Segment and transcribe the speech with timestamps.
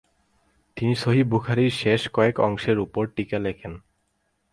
[0.77, 3.73] তিনি সহিহ বুখারীর শেষ কয়েক অংশের উপর টীকা লেখেন।